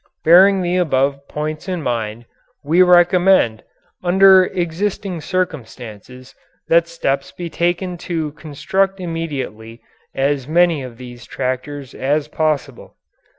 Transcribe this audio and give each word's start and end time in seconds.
Bearing 0.23 0.63
the 0.63 0.77
above 0.77 1.27
points 1.27 1.69
in 1.69 1.79
mind, 1.83 2.25
we 2.63 2.81
recommend, 2.81 3.63
under 4.03 4.45
existing 4.45 5.21
circumstances, 5.21 6.33
that 6.69 6.87
steps 6.87 7.31
be 7.31 7.51
taken 7.51 7.97
to 7.99 8.31
construct 8.31 8.99
immediately 8.99 9.79
as 10.15 10.47
many 10.47 10.81
of 10.81 10.97
these 10.97 11.27
tractors 11.27 11.93
as 11.93 12.27
possible. 12.27 12.95